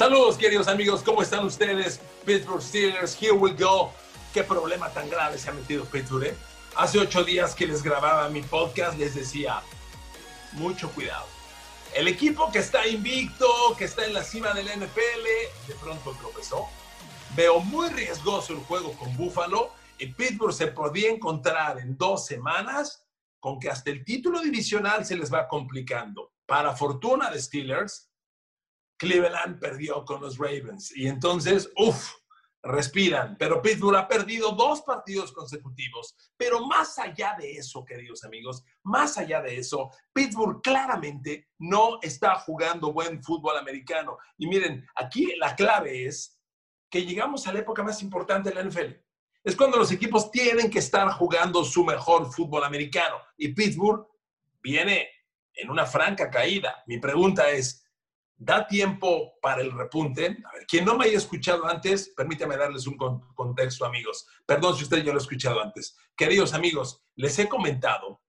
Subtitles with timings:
[0.00, 2.00] Saludos, queridos amigos, ¿cómo están ustedes?
[2.24, 3.92] Pittsburgh Steelers, here we go.
[4.32, 6.24] ¿Qué problema tan grave se ha metido Pittsburgh?
[6.24, 6.34] eh?
[6.74, 9.60] Hace ocho días que les grababa mi podcast, les decía,
[10.52, 11.26] mucho cuidado.
[11.94, 16.66] El equipo que está invicto, que está en la cima del NFL, de pronto tropezó.
[17.36, 23.04] Veo muy riesgoso el juego con Buffalo y Pittsburgh se podía encontrar en dos semanas
[23.38, 26.32] con que hasta el título divisional se les va complicando.
[26.46, 28.09] Para fortuna de Steelers,
[29.00, 32.12] Cleveland perdió con los Ravens y entonces, uff,
[32.62, 33.34] respiran.
[33.38, 36.14] Pero Pittsburgh ha perdido dos partidos consecutivos.
[36.36, 42.38] Pero más allá de eso, queridos amigos, más allá de eso, Pittsburgh claramente no está
[42.40, 44.18] jugando buen fútbol americano.
[44.36, 46.38] Y miren, aquí la clave es
[46.90, 49.00] que llegamos a la época más importante de la NFL.
[49.42, 53.16] Es cuando los equipos tienen que estar jugando su mejor fútbol americano.
[53.38, 54.06] Y Pittsburgh
[54.62, 55.08] viene
[55.54, 56.82] en una franca caída.
[56.86, 57.79] Mi pregunta es,
[58.42, 60.38] ¿da tiempo para el repunte?
[60.50, 64.26] A ver, quien no me haya escuchado antes, permítame darles un con- contexto, amigos.
[64.46, 65.94] Perdón si usted ya lo ha escuchado antes.
[66.16, 68.22] Queridos amigos, les he comentado,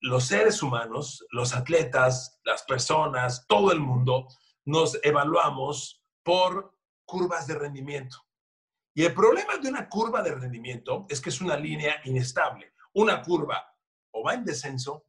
[0.00, 4.26] los seres humanos, los atletas, las personas, todo el mundo,
[4.64, 8.16] nos evaluamos por curvas de rendimiento.
[8.94, 12.72] Y el problema de una curva de rendimiento es que es una línea inestable.
[12.94, 13.70] Una curva
[14.12, 15.06] o va en descenso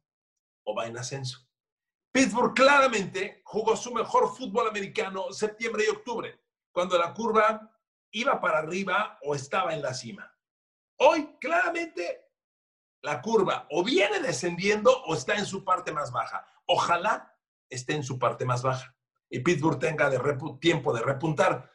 [0.64, 1.47] o va en ascenso.
[2.12, 6.40] Pittsburgh claramente jugó su mejor fútbol americano septiembre y octubre,
[6.72, 7.70] cuando la curva
[8.10, 10.34] iba para arriba o estaba en la cima.
[10.98, 12.28] Hoy claramente
[13.02, 16.44] la curva o viene descendiendo o está en su parte más baja.
[16.66, 17.36] Ojalá
[17.68, 18.94] esté en su parte más baja
[19.30, 20.10] y Pittsburgh tenga
[20.60, 21.70] tiempo de repuntar.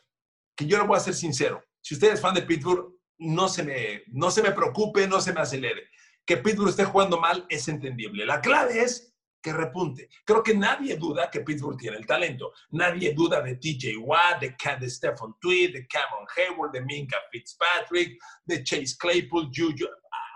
[0.55, 3.63] Que yo le voy a ser sincero, si usted es fan de Pittsburgh, no se
[3.63, 5.89] me, no se me preocupe, no se me acelere.
[6.25, 8.25] Que Pittsburgh esté jugando mal es entendible.
[8.25, 9.12] La clave es
[9.43, 10.09] que repunte.
[10.23, 12.53] Creo que nadie duda que Pittsburgh tiene el talento.
[12.71, 18.17] Nadie duda de TJ Watt, de, de Stephen Tweed, de Cameron Hayward, de Minka Fitzpatrick,
[18.45, 19.85] de Chase Claypool, Juju.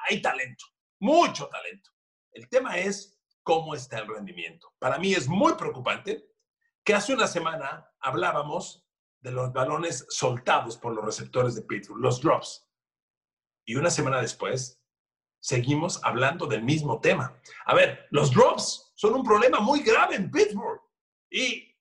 [0.10, 0.66] Hay talento,
[1.00, 1.90] mucho talento.
[2.34, 4.74] El tema es cómo está el rendimiento.
[4.78, 6.30] Para mí es muy preocupante
[6.84, 8.86] que hace una semana hablábamos
[9.22, 12.70] de los balones soltados por los receptores de Pittsburgh, los drops.
[13.66, 14.82] Y una semana después,
[15.40, 17.40] seguimos hablando del mismo tema.
[17.66, 20.82] A ver, los drops son un problema muy grave en Pittsburgh.
[21.30, 21.72] Y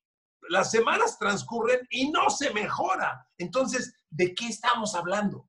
[0.50, 3.27] las semanas transcurren y no se mejora.
[3.38, 5.49] Entonces, ¿de qué estamos hablando?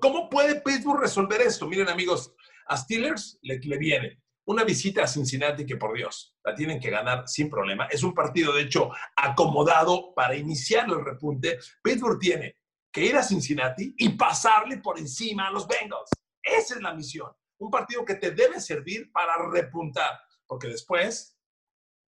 [0.00, 1.66] ¿Cómo puede Pittsburgh resolver esto?
[1.66, 2.34] Miren, amigos,
[2.66, 7.26] a Steelers le, viene una visita a Cincinnati que, por Dios, la tienen que ganar
[7.26, 7.86] sin problema.
[7.86, 11.58] Es un partido, de hecho, acomodado para iniciar el repunte.
[11.82, 12.58] Pittsburgh tiene
[12.92, 16.10] que ir a Cincinnati y pasarle por encima a los Bengals.
[16.42, 17.30] Esa es la misión.
[17.58, 20.20] Un partido que te debe servir para repuntar,
[20.50, 21.38] porque después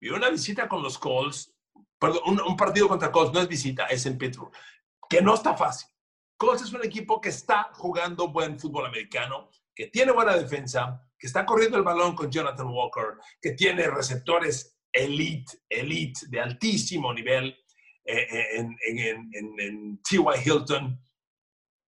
[0.01, 1.55] viene una visita con los Colts,
[1.99, 4.51] perdón, un, un partido contra Colts no es visita, es en Pittsburgh,
[5.07, 5.91] que no está fácil.
[6.39, 11.27] Colts es un equipo que está jugando buen fútbol americano, que tiene buena defensa, que
[11.27, 17.55] está corriendo el balón con Jonathan Walker, que tiene receptores elite, elite, de altísimo nivel
[18.07, 20.49] eh, en, en, en, en T.Y.
[20.49, 20.99] Hilton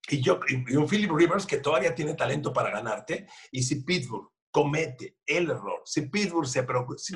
[0.09, 3.27] y, yo, y un Philip Rivers que todavía tiene talento para ganarte.
[3.51, 6.47] Y si Pittsburgh comete el error, si Pittsburgh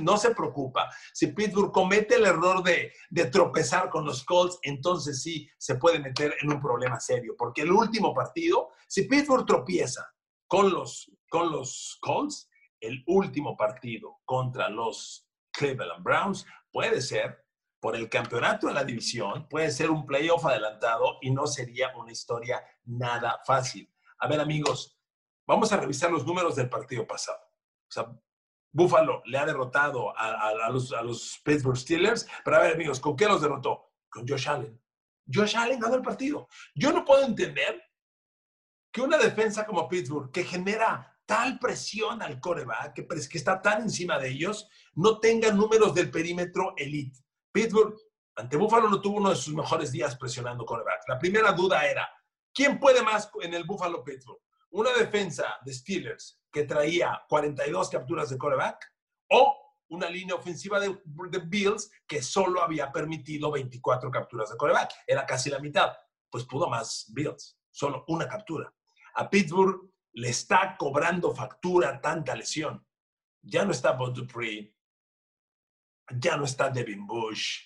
[0.01, 5.21] no se preocupa, si Pittsburgh comete el error de, de, tropezar con los Colts, entonces
[5.21, 7.35] sí se puede meter en un problema serio.
[7.37, 10.07] Porque el último partido, si Pittsburgh tropieza
[10.47, 17.45] con los, con los Colts, el último partido contra los Cleveland Browns puede ser
[17.79, 22.11] por el campeonato de la división, puede ser un playoff adelantado y no sería una
[22.11, 23.91] historia nada fácil.
[24.19, 24.94] A ver, amigos,
[25.47, 27.39] vamos a revisar los números del partido pasado.
[27.87, 28.11] O sea,
[28.71, 33.41] Buffalo le ha derrotado a, los, Pittsburgh Steelers, pero a ver, amigos, ¿con qué los
[33.41, 33.93] derrotó?
[34.09, 34.81] Con Josh Allen.
[35.33, 36.49] Josh Allen ganó el partido.
[36.75, 37.81] Yo no puedo entender
[38.91, 43.83] que una defensa como Pittsburgh, que genera tal presión al coreback, que, que está tan
[43.83, 47.17] encima de ellos, no tenga números del perímetro elite.
[47.53, 47.95] Pittsburgh,
[48.35, 51.05] ante Buffalo, no tuvo uno de sus mejores días presionando corebacks.
[51.07, 52.09] La primera duda era,
[52.53, 54.41] ¿quién puede más en el Buffalo Pittsburgh?
[54.75, 58.93] ¿Una defensa de Steelers que traía 42 capturas de coreback
[59.29, 60.99] o una línea ofensiva de,
[61.45, 64.93] Bills que solo había permitido 24 capturas de coreback?
[65.07, 65.93] Era casi la mitad.
[66.29, 68.69] Pues pudo más Bills, solo una captura.
[69.13, 72.85] A Pittsburgh le está cobrando factura tanta lesión.
[73.43, 74.75] Ya no está Bob Dupree,
[76.19, 77.61] ya no está Devin Bush.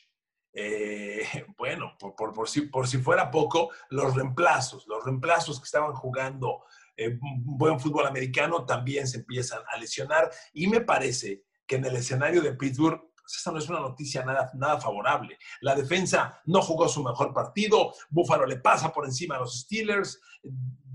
[0.53, 1.25] Eh,
[1.57, 6.65] bueno, por, por, si, por, si, fuera poco, los reemplazos, los reemplazos que estaban jugando
[6.99, 11.95] eh, buen fútbol americano también se empiezan a lesionar y me parece que en el
[11.95, 12.99] escenario de Pittsburgh
[13.29, 15.37] pues esa no es una noticia nada, nada favorable.
[15.61, 20.19] La defensa no jugó su mejor partido, Buffalo le pasa por encima a los Steelers,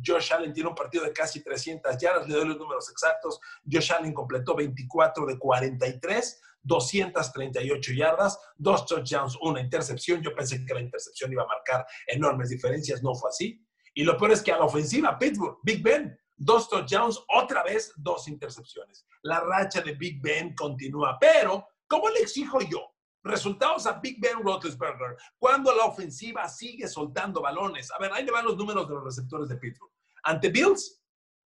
[0.05, 3.39] Josh Allen tiene un partido de casi 300 yardas, le doy los números exactos,
[3.71, 10.21] Josh Allen completó 24 de 43, 238 yardas, dos touchdowns, una intercepción.
[10.23, 13.65] Yo pensé que la intercepción iba a marcar enormes diferencias, no fue así.
[13.95, 17.93] Y lo peor es que a la ofensiva, Pittsburgh, Big Ben, dos touchdowns, otra vez
[17.97, 19.07] dos intercepciones.
[19.23, 22.93] La racha de Big Ben continúa, pero ¿cómo le exijo yo?
[23.23, 27.91] Resultados a Big Ben Roethlisberger cuando la ofensiva sigue soltando balones.
[27.93, 29.93] A ver, ahí le van los números de los receptores de Pittsburgh.
[30.25, 31.03] Ante Bills,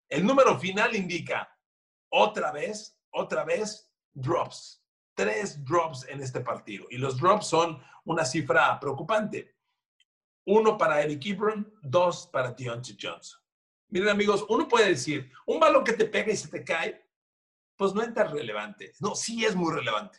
[0.08, 1.48] el número final indica
[2.10, 4.84] otra vez, otra vez, drops.
[5.14, 6.86] Tres drops en este partido.
[6.90, 9.54] Y los drops son una cifra preocupante.
[10.44, 13.40] Uno para Eric Ebron, dos para Deontay Johnson.
[13.88, 17.06] Miren amigos, uno puede decir, un balón que te pega y se te cae,
[17.76, 18.92] pues no es tan relevante.
[19.00, 20.18] No, sí es muy relevante.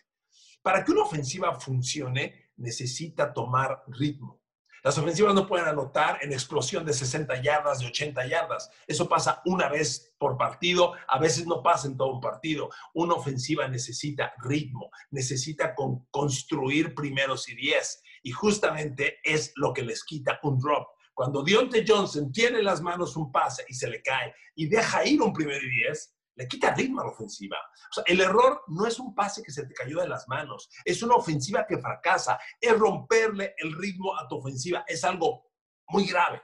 [0.61, 4.43] Para que una ofensiva funcione, necesita tomar ritmo.
[4.83, 8.69] Las ofensivas no pueden anotar en explosión de 60 yardas, de 80 yardas.
[8.85, 12.69] Eso pasa una vez por partido, a veces no pasa en todo un partido.
[12.93, 15.73] Una ofensiva necesita ritmo, necesita
[16.11, 18.03] construir primeros y diez.
[18.23, 20.87] Y justamente es lo que les quita un drop.
[21.13, 25.21] Cuando Dionte Johnson tiene las manos un pase y se le cae y deja ir
[25.21, 27.57] un primer y diez, le quita ritmo a la ofensiva.
[27.57, 30.69] O sea, el error no es un pase que se te cayó de las manos,
[30.83, 35.51] es una ofensiva que fracasa, es romperle el ritmo a tu ofensiva, es algo
[35.89, 36.41] muy grave.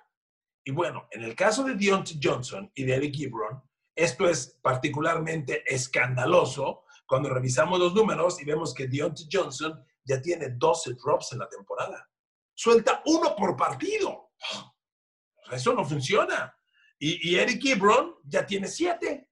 [0.63, 3.63] Y bueno, en el caso de Deontay Johnson y de Eric Ebron,
[3.95, 10.49] esto es particularmente escandaloso cuando revisamos los números y vemos que Deontay Johnson ya tiene
[10.49, 12.09] 12 drops en la temporada.
[12.55, 14.31] Suelta uno por partido.
[15.51, 16.55] Eso no funciona.
[16.97, 19.29] Y, Eric Ebron ya tiene siete.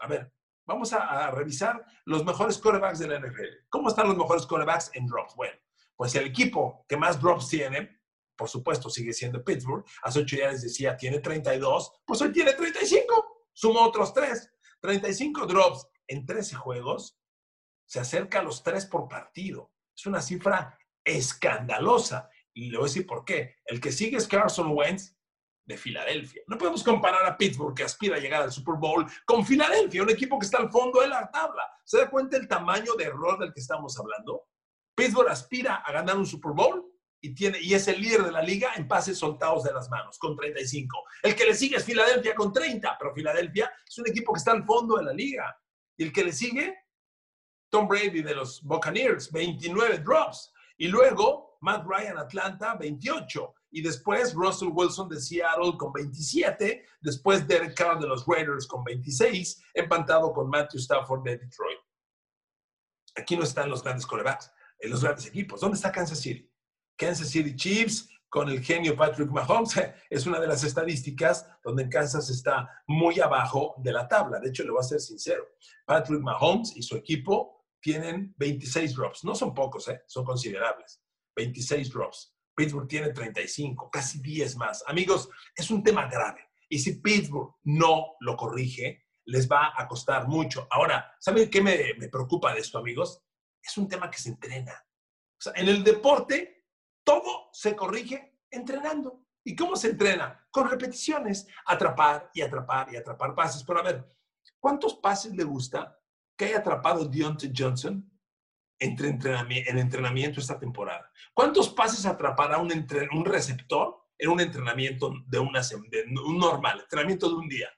[0.00, 0.32] A ver,
[0.66, 3.66] vamos a, revisar los mejores corebacks de la NFL.
[3.68, 5.34] ¿Cómo están los mejores corebacks en drops?
[5.34, 5.58] Bueno,
[5.96, 8.00] pues el equipo que más drops tiene,
[8.36, 9.84] por supuesto, sigue siendo Pittsburgh.
[10.02, 13.48] Hace ocho días decía, tiene 32, pues hoy tiene 35.
[13.52, 14.50] Suma otros tres.
[14.80, 17.18] 35 drops en 13 juegos.
[17.84, 19.73] Se acerca a los tres por partido.
[19.96, 22.28] Es una cifra escandalosa.
[22.52, 23.56] Y le voy a decir por qué.
[23.64, 25.16] El que sigue es Carson Wentz
[25.66, 26.42] de Filadelfia.
[26.46, 30.10] No podemos comparar a Pittsburgh, que aspira a llegar al Super Bowl, con Filadelfia, un
[30.10, 31.62] equipo que está al fondo de la tabla.
[31.84, 34.48] ¿Se da cuenta el tamaño de error del que estamos hablando?
[34.94, 36.84] Pittsburgh aspira a ganar un Super Bowl
[37.20, 40.18] y, tiene, y es el líder de la liga en pases soltados de las manos,
[40.18, 41.04] con 35.
[41.22, 44.52] El que le sigue es Filadelfia con 30, pero Filadelfia es un equipo que está
[44.52, 45.58] al fondo de la liga.
[45.96, 46.76] Y el que le sigue,
[47.74, 50.52] Tom Brady de los Buccaneers, 29 drops.
[50.78, 57.44] Y luego Matt Ryan Atlanta 28 y después Russell Wilson de Seattle con 27, después
[57.48, 61.80] Derek Carr de los Raiders con 26, empantado con Matthew Stafford de Detroit.
[63.16, 65.60] Aquí no están los grandes corebacks, en los grandes equipos.
[65.60, 66.48] ¿Dónde está Kansas City?
[66.96, 69.74] Kansas City Chiefs con el genio Patrick Mahomes
[70.10, 74.38] es una de las estadísticas donde Kansas está muy abajo de la tabla.
[74.38, 75.44] De hecho, le voy a ser sincero.
[75.84, 79.24] Patrick Mahomes y su equipo tienen 26 drops.
[79.24, 80.00] No son pocos, ¿eh?
[80.06, 81.02] son considerables.
[81.36, 82.34] 26 drops.
[82.56, 84.82] Pittsburgh tiene 35, casi 10 más.
[84.86, 86.48] Amigos, es un tema grave.
[86.70, 90.66] Y si Pittsburgh no lo corrige, les va a costar mucho.
[90.70, 93.22] Ahora, ¿saben qué me, preocupa de esto, amigos?
[93.62, 94.82] Es un tema que se entrena.
[95.54, 96.64] En el deporte,
[97.04, 99.26] todo se corrige entrenando.
[99.44, 100.48] ¿Y cómo se entrena?
[100.50, 103.62] Con repeticiones, atrapar y atrapar y atrapar pases.
[103.62, 104.16] Pero a ver,
[104.58, 105.98] ¿cuántos pases le gusta
[106.36, 108.10] que haya atrapado Deontay Johnson
[108.78, 111.10] entre entrenamiento, en entrenamiento esta temporada.
[111.32, 112.70] ¿Cuántos pases atrapará un,
[113.24, 117.68] receptor en un entrenamiento de, un normal, entrenamiento de un día?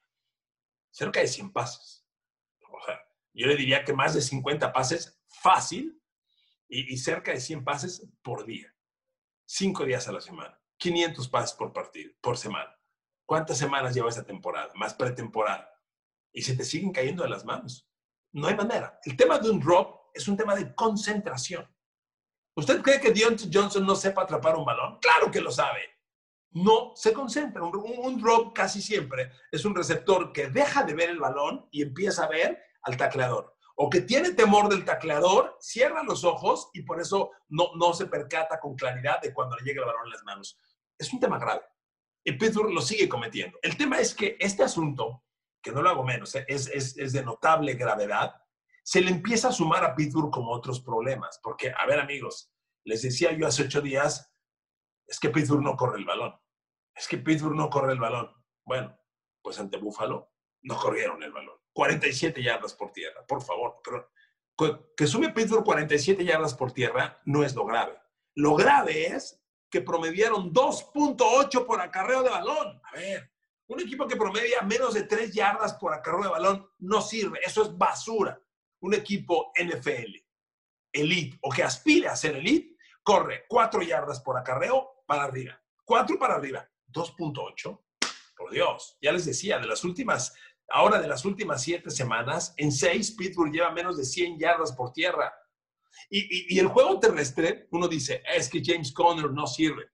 [0.91, 2.05] Cerca de 100 pases.
[3.35, 6.01] Yo le diría que más de 50 pases fácil
[6.69, 8.75] y, y cerca de 100 pases por día.
[9.45, 10.59] Cinco días a la semana.
[10.79, 12.75] 500 pases por partido, por semana.
[13.27, 14.73] ¿Cuántas semanas lleva esta temporada?
[14.75, 15.71] Más pretemporada.
[16.33, 17.87] Y se te siguen cayendo de las manos.
[18.37, 19.01] No hay manera.
[19.03, 21.67] El tema de un drop es un tema de concentración.
[22.55, 24.99] ¿Usted cree que Deontay Johnson no sepa atrapar un balón?
[25.01, 25.81] Claro que lo sabe.
[26.51, 27.63] No se concentra.
[27.63, 32.25] Un, drop casi siempre es un receptor que deja de ver el balón y empieza
[32.25, 33.57] a ver al tacleador.
[33.77, 38.05] O que tiene temor del tacleador, cierra los ojos y por eso no, no se
[38.05, 40.61] percata con claridad de cuando le llega el balón en las manos.
[40.99, 41.63] Es un tema grave.
[42.23, 43.59] Y Pittsburgh lo sigue cometiendo.
[43.63, 45.23] El tema es que este asunto,
[45.67, 46.45] que no lo hago menos, ¿eh?
[46.47, 48.41] es, es, es de notable gravedad,
[48.85, 51.41] se le empieza a sumar a Pittsburgh como otros problemas.
[51.43, 52.53] Porque, a ver amigos,
[52.85, 54.33] les decía yo hace ocho días,
[55.09, 56.39] es que Pittsburgh no corre el balón.
[56.95, 58.31] Es que Pittsburgh no corre el balón.
[58.65, 58.97] Bueno,
[59.43, 60.31] pues ante Buffalo
[60.63, 61.57] no corrieron el balón.
[61.73, 63.81] 47 yardas por tierra, por favor.
[63.83, 64.09] Pero
[64.97, 68.01] Que sube Pittsburgh 47 yardas por tierra no es lo grave.
[68.37, 72.81] Lo grave es que promediaron 2.8 por acarreo de balón.
[72.85, 73.33] A ver,
[73.69, 77.41] un equipo que promedia menos de 3 yardas por acarreo de balón no sirve.
[77.45, 78.41] Eso es basura.
[78.81, 80.15] Un equipo NFL,
[80.93, 85.61] elite o que aspire a ser elite, corre 4 yardas por acarreo para arriba.
[85.85, 86.69] 4 para arriba.
[86.93, 87.83] 2.8.
[88.37, 88.99] Por Dios.
[89.01, 90.35] Ya les decía, de las últimas,
[90.69, 94.93] ahora de las últimas 7 semanas, en 6 Pittsburgh lleva menos de 100 yardas por
[94.93, 95.35] tierra.
[96.11, 99.91] Y, el juego terrestre, uno dice, es que James Conner no sirve.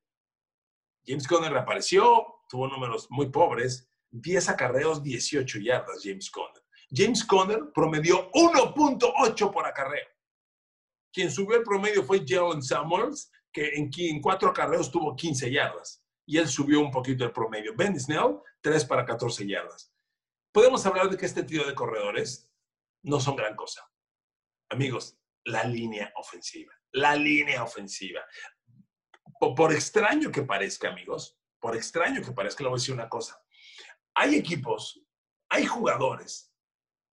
[1.07, 6.63] James Conner reapareció, tuvo números muy pobres, 10 acarreos, 18 yardas James Conner.
[6.91, 10.07] James Conner promedió 1.8 por acarreo.
[11.11, 16.05] Quien subió el promedio fue Jalen Samuels, que en, en cuatro acarreos tuvo 15 yardas.
[16.27, 17.73] Y él subió un poquito el promedio.
[17.75, 19.91] Ben Snell, 3 para 14 yardas.
[20.53, 22.51] Podemos hablar de que este trío de corredores
[23.03, 23.83] no son gran cosa.
[24.69, 26.75] Amigos, la línea ofensiva.
[26.93, 28.21] La línea ofensiva.
[29.41, 33.41] Por, extraño que parezca, amigos, por extraño que parezca, le voy a decir una cosa.
[34.17, 35.01] Hay equipos,
[35.49, 36.53] hay jugadores,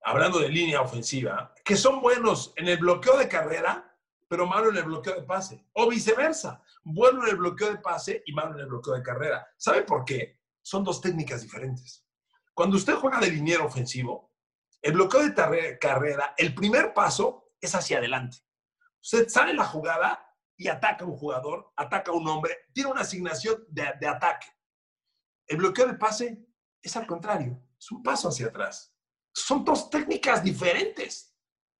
[0.01, 3.95] hablando de línea ofensiva, que son buenos en el bloqueo de carrera,
[4.27, 5.67] pero malo en el bloqueo de pase.
[5.73, 9.47] O viceversa, bueno en el bloqueo de pase y malo en el bloqueo de carrera.
[9.55, 10.39] ¿Sabe por qué?
[10.63, 12.03] Son dos técnicas diferentes.
[12.55, 14.33] Cuando usted juega de liniero ofensivo,
[14.81, 18.39] el bloqueo de carrera, el primer paso es hacia adelante.
[18.99, 20.28] Usted sale la jugada
[20.59, 24.47] y ataca a un jugador, ataca a un hombre, tiene una asignación de, ataque.
[25.47, 26.45] El bloqueo de pase
[26.81, 28.93] es al contrario, es un paso hacia atrás.
[29.33, 31.33] Son dos técnicas diferentes.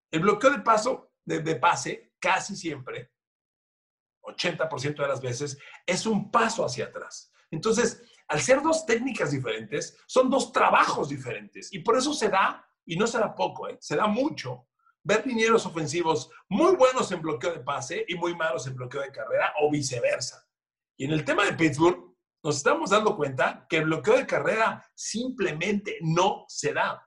[0.09, 3.11] El bloqueo de paso, de, de pase, casi siempre,
[4.21, 7.33] 80% de las veces, es un paso hacia atrás.
[7.51, 11.73] Entonces, al ser dos técnicas diferentes, son dos trabajos diferentes.
[11.73, 13.77] Y por eso se da, y no se da poco, ¿eh?
[13.81, 14.68] se da mucho,
[15.03, 19.11] ver linieros ofensivos muy buenos en bloqueo de pase y muy malos en bloqueo de
[19.11, 20.45] carrera o viceversa.
[20.97, 22.09] Y en el tema de Pittsburgh,
[22.43, 27.05] nos estamos dando cuenta que el bloqueo de carrera simplemente no se da.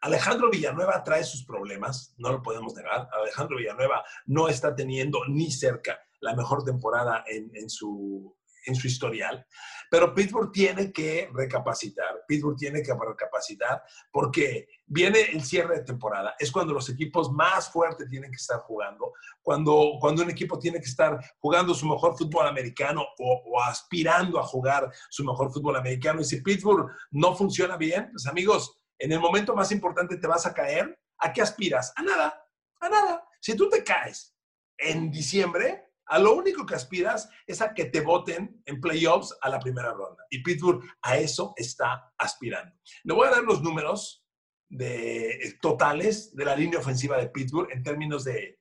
[0.00, 3.08] Alejandro Villanueva trae sus problemas, no lo podemos negar.
[3.12, 8.36] Alejandro Villanueva no está teniendo ni cerca la mejor temporada en, en su,
[8.66, 9.46] en su historial.
[9.90, 16.34] Pero Pittsburgh tiene que recapacitar, Pittsburgh tiene que recapacitar porque viene el cierre de temporada,
[16.38, 20.78] es cuando los equipos más fuertes tienen que estar jugando, cuando, cuando un equipo tiene
[20.78, 26.20] que estar jugando su mejor fútbol americano o, aspirando a jugar su mejor fútbol americano.
[26.20, 30.46] Y si Pittsburgh no funciona bien, pues amigos, en el momento más importante te vas
[30.46, 30.98] a caer.
[31.18, 31.92] ¿A qué aspiras?
[31.96, 32.44] A nada,
[32.80, 33.24] a nada.
[33.40, 34.34] Si tú te caes
[34.76, 39.48] en diciembre, a lo único que aspiras es a que te voten en playoffs a
[39.48, 40.24] la primera ronda.
[40.30, 42.74] Y Pittsburgh a eso está aspirando.
[43.04, 44.24] Le voy a dar los números
[44.68, 48.58] de, eh, totales de la línea ofensiva de Pittsburgh en términos de,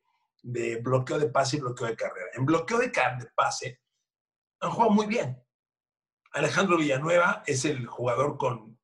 [0.82, 2.28] bloqueo de pase y bloqueo de carrera.
[2.34, 3.82] En bloqueo de, de pase
[4.60, 5.42] han jugado muy bien.
[6.32, 8.80] Alejandro Villanueva es el jugador con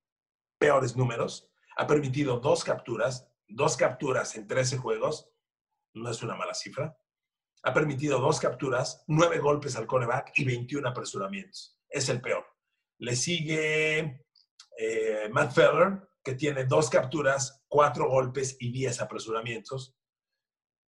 [0.57, 1.49] peores números.
[1.77, 5.29] Ha permitido dos capturas, dos capturas en 13 juegos.
[5.93, 6.97] No es una mala cifra
[7.63, 11.77] ha permitido dos capturas, nueve golpes al coreback y 21 apresuramientos.
[11.89, 12.45] Es el peor.
[12.99, 14.25] Le sigue
[14.77, 19.95] eh, Matt Feller, que tiene dos capturas, cuatro golpes y diez apresuramientos.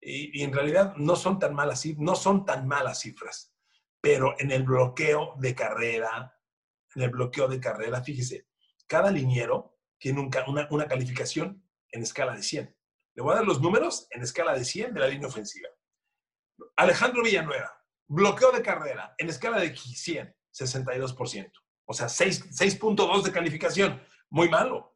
[0.00, 3.54] Y, en realidad no son tan malas, no son tan malas cifras.
[4.00, 6.34] Pero en el bloqueo de carrera,
[6.94, 8.46] en el bloqueo de carrera, fíjese,
[8.86, 12.76] cada liniero tiene una, una calificación en escala de 100.
[13.14, 15.68] Le voy a dar los números en escala de 100 de la línea ofensiva.
[16.76, 21.52] Alejandro Villanueva, bloqueo de carrera en escala de 100, 62%.
[21.86, 24.02] O sea, 6.2 de calificación.
[24.30, 24.94] Muy malo.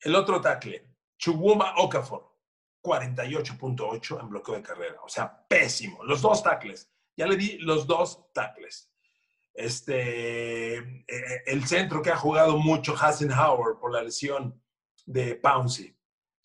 [0.00, 2.36] El otro tackle, Chuwuma Okafor,
[2.82, 5.00] 48.8 en bloqueo de carrera.
[5.02, 6.04] O sea, pésimo.
[6.04, 6.92] Los dos tackles.
[7.16, 8.92] Ya le di los dos tackles.
[9.54, 14.62] Este, eh, el centro que ha jugado mucho, Howard por la lesión
[15.06, 15.96] de Pouncy.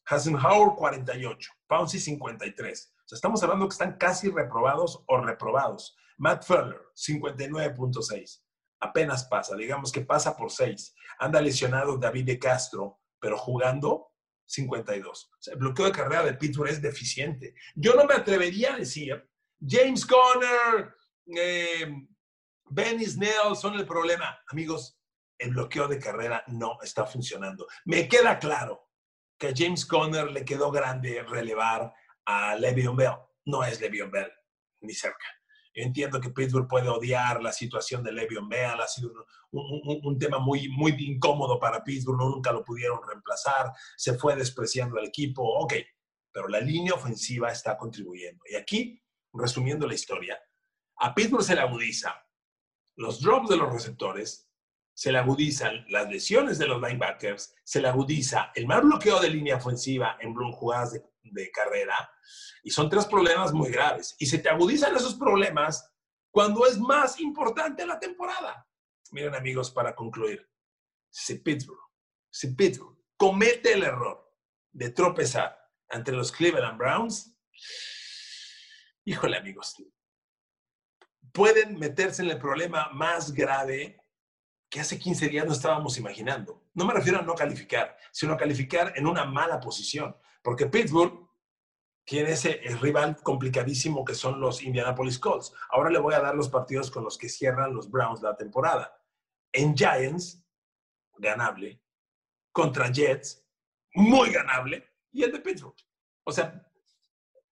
[0.10, 1.51] Howard, 48.
[1.67, 5.96] Pouncy, 53 estamos hablando que están casi reprobados o reprobados.
[6.18, 8.41] Matt Fuller, 59.6.
[8.80, 10.96] Apenas pasa, digamos que pasa por 6.
[11.20, 14.12] Anda lesionado David de Castro, pero jugando
[14.46, 15.32] 52.
[15.48, 17.56] el bloqueo de carrera de Pittsburgh es deficiente.
[17.75, 19.27] Yo no me atrevería a decir,
[19.65, 20.96] James Conner,
[21.36, 21.91] eh,
[22.65, 24.39] Benny Snell son el problema.
[24.48, 25.00] Amigos,
[25.38, 27.68] el bloqueo de carrera no está funcionando.
[27.86, 28.89] Me queda claro
[29.38, 31.94] que a James Conner le quedó grande relevar
[32.31, 33.15] a Le'Veon Bell.
[33.45, 34.31] No es Le'Veon Bell,
[34.81, 35.25] ni cerca.
[35.73, 39.11] Yo entiendo que Pittsburgh puede odiar la situación de Le'Veon Bell, ha sido
[39.51, 45.07] un, tema muy, muy incómodo para Pittsburgh, nunca lo pudieron reemplazar, se fue despreciando el
[45.07, 45.73] equipo, ok,
[46.31, 48.43] pero la línea ofensiva está contribuyendo.
[48.50, 49.01] Y aquí,
[49.33, 50.38] resumiendo la historia,
[50.97, 52.15] a Pittsburgh se le agudiza
[52.97, 54.50] los drops de los receptores,
[54.93, 59.29] se le agudizan las lesiones de los linebackers, se le agudiza el mal bloqueo de
[59.29, 62.12] línea ofensiva en jugadas de, de carrera,
[62.63, 64.15] y son tres problemas muy graves.
[64.19, 65.91] Y se te agudizan esos problemas
[66.31, 68.67] cuando es más importante la temporada.
[69.12, 70.48] Miren amigos, para concluir,
[71.10, 71.79] si Pittsburgh,
[72.29, 74.33] si Pittsburgh comete el error
[74.71, 75.57] de tropezar
[75.89, 77.36] ante los Cleveland Browns,
[79.03, 79.75] híjole amigos,
[81.33, 84.00] pueden meterse en el problema más grave
[84.72, 86.63] que hace 15 días no estábamos imaginando.
[86.74, 91.30] No me refiero a no calificar, sino a calificar en una mala posición, porque Pittsburgh
[92.06, 95.54] tiene ese rival complicadísimo que son los Indianapolis Colts.
[95.72, 98.98] Ahora le voy a dar los partidos con los que cierran los Browns la temporada.
[99.51, 100.42] En Giants,
[101.18, 101.82] ganable.
[102.54, 103.46] Contra Jets,
[103.94, 104.90] muy ganable.
[105.12, 105.75] Y el de Pittsburgh.
[106.24, 106.66] O sea,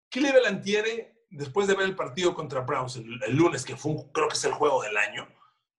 [0.08, 4.34] Cleveland tiene, después de ver el partido contra Browns el, lunes, que fue, creo que
[4.34, 5.28] es el juego del año,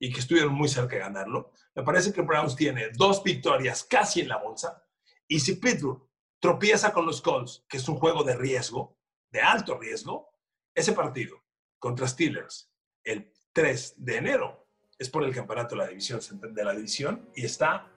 [0.04, 4.20] y que estuvieron muy cerca de ganarlo, me parece que Browns tiene dos victorias casi
[4.20, 4.84] en la bolsa.
[5.30, 6.06] Y si Pittsburgh
[6.42, 8.98] tropieza con los Colts, que es un juego de riesgo,
[9.32, 10.28] de alto riesgo,
[10.76, 11.42] ese partido
[11.80, 12.70] contra Steelers
[13.02, 14.68] el 3 de enero
[15.00, 16.20] es por el campeonato de la división,
[16.54, 17.90] de la división y está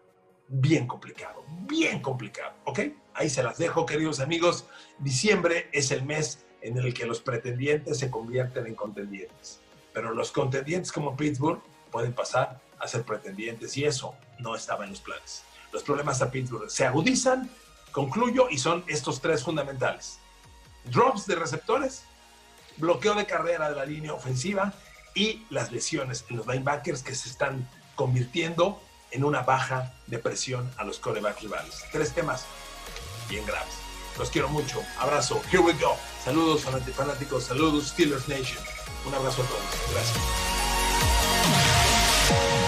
[0.47, 2.81] bien complicado, bien complicado, ¿ok?
[3.15, 4.65] Ahí se las dejo, queridos amigos.
[5.01, 9.61] Diciembre es el mes en el que los pretendientes se convierten en contendientes,
[9.93, 11.61] pero los contendientes como Pittsburgh
[11.97, 15.45] pueden pasar a ser pretendientes y eso no estaba en los planes.
[15.73, 17.51] Los problemas a Pittsburgh se agudizan
[17.91, 20.19] Concluyo y son estos tres fundamentales.
[20.85, 22.03] Drops de receptores,
[22.77, 24.75] bloqueo de carrera de la línea ofensiva
[25.15, 28.79] y las lesiones en los linebackers que se están convirtiendo
[29.13, 31.87] en una baja de presión a los corebacks rivales.
[31.91, 32.45] Tres temas
[33.31, 33.77] bien graves.
[34.19, 34.83] Los quiero mucho.
[34.99, 35.41] Abrazo.
[35.51, 35.97] Here we go.
[36.23, 37.45] Saludos fanáticos.
[37.45, 38.63] Saludos Steelers Nation.
[39.07, 39.65] Un abrazo a todos.
[39.95, 40.56] Gracias.
[42.29, 42.66] Bye.